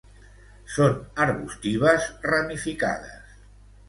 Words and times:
Són 0.77 0.95
arbustives 1.25 2.07
ramificades. 2.31 3.37